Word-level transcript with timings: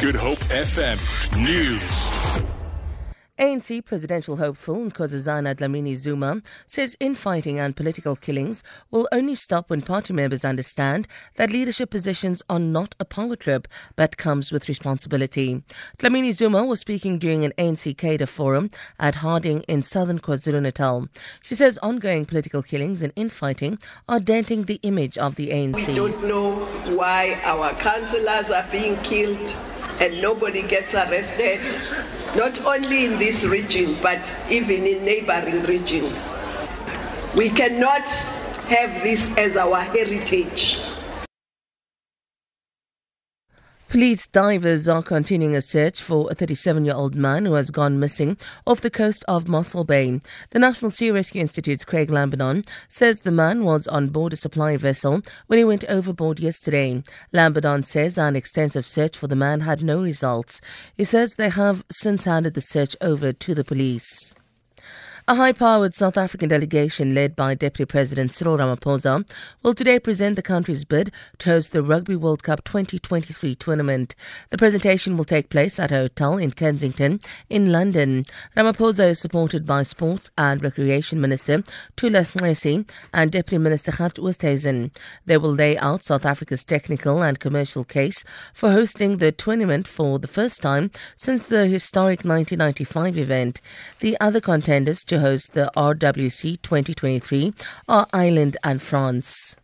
Good 0.00 0.14
Hope 0.14 0.38
FM 0.50 0.98
News. 1.44 2.47
ANC 3.38 3.84
presidential 3.84 4.36
hopeful 4.36 4.78
Nkosazana 4.78 5.54
Dlamini 5.54 5.94
Zuma 5.94 6.42
says 6.66 6.96
infighting 6.98 7.60
and 7.60 7.76
political 7.76 8.16
killings 8.16 8.64
will 8.90 9.08
only 9.12 9.36
stop 9.36 9.70
when 9.70 9.80
party 9.80 10.12
members 10.12 10.44
understand 10.44 11.06
that 11.36 11.52
leadership 11.52 11.88
positions 11.88 12.42
are 12.50 12.58
not 12.58 12.96
a 12.98 13.04
power 13.04 13.36
trip 13.36 13.68
but 13.94 14.16
comes 14.16 14.50
with 14.50 14.68
responsibility. 14.68 15.62
Dlamini 15.98 16.32
Zuma 16.32 16.64
was 16.64 16.80
speaking 16.80 17.16
during 17.16 17.44
an 17.44 17.52
ANC 17.58 17.96
cadre 17.96 18.26
forum 18.26 18.70
at 18.98 19.16
Harding 19.16 19.60
in 19.62 19.82
southern 19.82 20.18
KwaZulu-Natal. 20.18 21.08
She 21.40 21.54
says 21.54 21.78
ongoing 21.78 22.26
political 22.26 22.64
killings 22.64 23.02
and 23.02 23.12
infighting 23.14 23.78
are 24.08 24.18
denting 24.18 24.64
the 24.64 24.80
image 24.82 25.16
of 25.16 25.36
the 25.36 25.50
ANC. 25.50 25.86
We 25.86 25.94
don't 25.94 26.26
know 26.26 26.56
why 26.96 27.40
our 27.44 27.72
councillors 27.74 28.50
are 28.50 28.66
being 28.72 28.96
killed 29.02 29.56
and 30.00 30.20
nobody 30.22 30.62
gets 30.62 30.94
arrested, 30.94 31.60
not 32.36 32.64
only 32.64 33.06
in 33.06 33.18
this 33.18 33.44
region, 33.44 33.96
but 34.02 34.40
even 34.50 34.86
in 34.86 35.04
neighboring 35.04 35.64
regions. 35.64 36.30
We 37.36 37.50
cannot 37.50 38.08
have 38.68 39.02
this 39.02 39.36
as 39.36 39.56
our 39.56 39.80
heritage. 39.80 40.80
Police 43.88 44.26
divers 44.26 44.86
are 44.86 45.02
continuing 45.02 45.56
a 45.56 45.62
search 45.62 46.02
for 46.02 46.30
a 46.30 46.34
37 46.34 46.84
year 46.84 46.94
old 46.94 47.14
man 47.14 47.46
who 47.46 47.54
has 47.54 47.70
gone 47.70 47.98
missing 47.98 48.36
off 48.66 48.82
the 48.82 48.90
coast 48.90 49.24
of 49.26 49.48
Mossel 49.48 49.82
Bay. 49.82 50.20
The 50.50 50.58
National 50.58 50.90
Sea 50.90 51.10
Rescue 51.10 51.40
Institute's 51.40 51.86
Craig 51.86 52.10
Lambinon 52.10 52.66
says 52.88 53.20
the 53.20 53.32
man 53.32 53.64
was 53.64 53.86
on 53.86 54.08
board 54.08 54.34
a 54.34 54.36
supply 54.36 54.76
vessel 54.76 55.22
when 55.46 55.58
he 55.58 55.64
went 55.64 55.86
overboard 55.88 56.38
yesterday. 56.38 57.02
Lambinon 57.32 57.82
says 57.82 58.18
an 58.18 58.36
extensive 58.36 58.86
search 58.86 59.16
for 59.16 59.26
the 59.26 59.34
man 59.34 59.60
had 59.60 59.82
no 59.82 60.02
results. 60.02 60.60
He 60.94 61.04
says 61.04 61.36
they 61.36 61.48
have 61.48 61.82
since 61.90 62.26
handed 62.26 62.52
the 62.52 62.60
search 62.60 62.94
over 63.00 63.32
to 63.32 63.54
the 63.54 63.64
police. 63.64 64.34
A 65.30 65.34
high 65.34 65.52
powered 65.52 65.92
South 65.92 66.16
African 66.16 66.48
delegation 66.48 67.14
led 67.14 67.36
by 67.36 67.54
Deputy 67.54 67.84
President 67.84 68.32
Cyril 68.32 68.56
Ramaphosa 68.56 69.30
will 69.62 69.74
today 69.74 69.98
present 69.98 70.36
the 70.36 70.42
country's 70.42 70.86
bid 70.86 71.12
to 71.36 71.50
host 71.50 71.72
the 71.72 71.82
Rugby 71.82 72.16
World 72.16 72.42
Cup 72.42 72.64
2023 72.64 73.54
tournament. 73.56 74.14
The 74.48 74.56
presentation 74.56 75.18
will 75.18 75.26
take 75.26 75.50
place 75.50 75.78
at 75.78 75.92
a 75.92 75.96
hotel 75.96 76.38
in 76.38 76.52
Kensington 76.52 77.20
in 77.50 77.70
London. 77.70 78.24
Ramaphosa 78.56 79.10
is 79.10 79.20
supported 79.20 79.66
by 79.66 79.82
Sport 79.82 80.30
and 80.38 80.62
Recreation 80.62 81.20
Minister 81.20 81.58
Thula 81.98 82.22
Nxesi 82.22 82.88
and 83.12 83.30
Deputy 83.30 83.58
Minister 83.58 83.92
Gert 83.92 84.14
Oosthuizen. 84.14 84.96
They 85.26 85.36
will 85.36 85.52
lay 85.52 85.76
out 85.76 86.04
South 86.04 86.24
Africa's 86.24 86.64
technical 86.64 87.22
and 87.22 87.38
commercial 87.38 87.84
case 87.84 88.24
for 88.54 88.70
hosting 88.70 89.18
the 89.18 89.30
tournament 89.30 89.86
for 89.86 90.18
the 90.18 90.26
first 90.26 90.62
time 90.62 90.90
since 91.18 91.48
the 91.48 91.66
historic 91.66 92.24
1995 92.24 93.18
event. 93.18 93.60
The 93.98 94.16
other 94.22 94.40
contenders 94.40 95.04
to 95.04 95.17
host 95.20 95.54
the 95.54 95.70
RWC 95.76 96.62
2023 96.62 97.52
are 97.88 98.06
Ireland 98.12 98.56
and 98.62 98.80
France. 98.80 99.56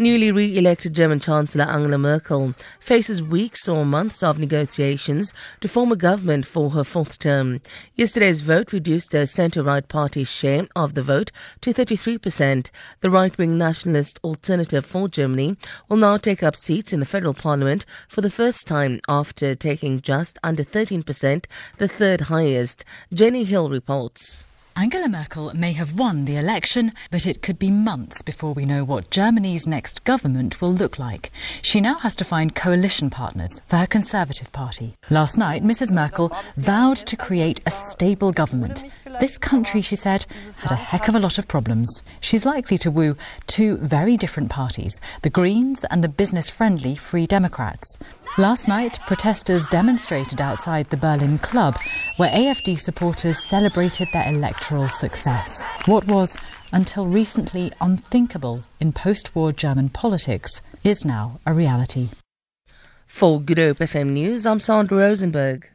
Newly 0.00 0.32
re 0.32 0.56
elected 0.56 0.94
German 0.94 1.20
Chancellor 1.20 1.64
Angela 1.64 1.98
Merkel 1.98 2.54
faces 2.78 3.22
weeks 3.22 3.68
or 3.68 3.84
months 3.84 4.22
of 4.22 4.38
negotiations 4.38 5.34
to 5.60 5.68
form 5.68 5.92
a 5.92 5.96
government 5.96 6.46
for 6.46 6.70
her 6.70 6.84
fourth 6.84 7.18
term. 7.18 7.60
Yesterday's 7.96 8.40
vote 8.40 8.72
reduced 8.72 9.10
the 9.10 9.26
centre 9.26 9.62
right 9.62 9.86
party's 9.86 10.32
share 10.32 10.66
of 10.74 10.94
the 10.94 11.02
vote 11.02 11.32
to 11.60 11.74
33%. 11.74 12.70
The 13.00 13.10
right 13.10 13.36
wing 13.36 13.58
nationalist 13.58 14.18
Alternative 14.24 14.86
for 14.86 15.06
Germany 15.06 15.58
will 15.90 15.98
now 15.98 16.16
take 16.16 16.42
up 16.42 16.56
seats 16.56 16.94
in 16.94 17.00
the 17.00 17.04
federal 17.04 17.34
parliament 17.34 17.84
for 18.08 18.22
the 18.22 18.30
first 18.30 18.66
time 18.66 19.00
after 19.06 19.54
taking 19.54 20.00
just 20.00 20.38
under 20.42 20.64
13%, 20.64 21.44
the 21.76 21.88
third 21.88 22.22
highest. 22.22 22.86
Jenny 23.12 23.44
Hill 23.44 23.68
reports. 23.68 24.46
Angela 24.80 25.08
Merkel 25.10 25.52
may 25.54 25.74
have 25.74 25.98
won 25.98 26.24
the 26.24 26.38
election, 26.38 26.92
but 27.10 27.26
it 27.26 27.42
could 27.42 27.58
be 27.58 27.70
months 27.70 28.22
before 28.22 28.54
we 28.54 28.64
know 28.64 28.82
what 28.82 29.10
Germany's 29.10 29.66
next 29.66 30.04
government 30.04 30.62
will 30.62 30.72
look 30.72 30.98
like. 30.98 31.30
She 31.60 31.82
now 31.82 31.98
has 31.98 32.16
to 32.16 32.24
find 32.24 32.54
coalition 32.54 33.10
partners 33.10 33.60
for 33.66 33.76
her 33.76 33.86
Conservative 33.86 34.50
Party. 34.52 34.96
Last 35.10 35.36
night, 35.36 35.62
Mrs. 35.62 35.92
Merkel 35.92 36.32
vowed 36.56 36.96
to 36.96 37.14
create 37.14 37.60
a 37.66 37.70
stable 37.70 38.32
government. 38.32 38.84
This 39.20 39.36
country, 39.36 39.82
she 39.82 39.96
said, 39.96 40.24
had 40.60 40.70
a 40.70 40.76
heck 40.76 41.08
of 41.08 41.14
a 41.14 41.18
lot 41.18 41.36
of 41.36 41.46
problems. 41.46 42.02
She's 42.20 42.46
likely 42.46 42.78
to 42.78 42.90
woo 42.90 43.18
two 43.46 43.76
very 43.76 44.16
different 44.16 44.48
parties, 44.48 44.98
the 45.20 45.28
Greens 45.28 45.84
and 45.90 46.02
the 46.02 46.08
business 46.08 46.48
friendly 46.48 46.96
Free 46.96 47.26
Democrats. 47.26 47.98
Last 48.38 48.66
night, 48.66 48.98
protesters 49.00 49.66
demonstrated 49.66 50.40
outside 50.40 50.88
the 50.88 50.96
Berlin 50.96 51.36
Club, 51.36 51.76
where 52.16 52.30
AFD 52.30 52.78
supporters 52.78 53.42
celebrated 53.44 54.08
their 54.12 54.24
electoral 54.70 54.88
success. 54.88 55.62
What 55.86 56.06
was, 56.06 56.36
until 56.72 57.06
recently, 57.06 57.72
unthinkable 57.80 58.62
in 58.78 58.92
post 58.92 59.34
war 59.34 59.52
German 59.52 59.88
politics 59.88 60.62
is 60.84 61.04
now 61.04 61.40
a 61.44 61.52
reality. 61.52 62.10
For 63.06 63.40
Good 63.40 63.58
Hope 63.58 63.78
FM 63.78 64.10
News, 64.12 64.46
I'm 64.46 64.60
Sandra 64.60 64.98
Rosenberg. 64.98 65.70